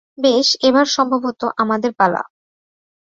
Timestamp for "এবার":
0.61-0.85